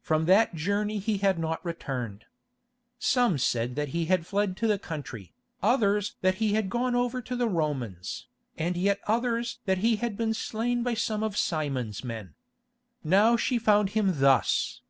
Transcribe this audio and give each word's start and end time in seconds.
From 0.00 0.24
that 0.24 0.56
journey 0.56 0.98
he 0.98 1.18
had 1.18 1.38
not 1.38 1.64
returned. 1.64 2.24
Some 2.98 3.38
said 3.38 3.76
that 3.76 3.90
he 3.90 4.06
had 4.06 4.26
fled 4.26 4.56
to 4.56 4.66
the 4.66 4.76
country, 4.76 5.32
others 5.62 6.16
that 6.20 6.38
he 6.42 6.54
had 6.54 6.68
gone 6.68 6.96
over 6.96 7.22
to 7.22 7.36
the 7.36 7.48
Romans, 7.48 8.26
and 8.56 8.76
yet 8.76 8.98
others 9.06 9.60
that 9.66 9.78
he 9.78 9.94
had 9.94 10.16
been 10.16 10.34
slain 10.34 10.82
by 10.82 10.94
some 10.94 11.22
of 11.22 11.36
Simon's 11.36 12.02
men. 12.02 12.34
Now 13.04 13.36
she 13.36 13.56
found 13.56 13.90
him 13.90 14.18
thus! 14.18 14.80